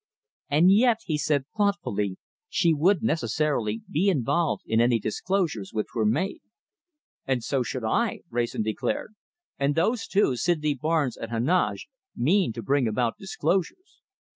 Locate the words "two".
10.07-10.37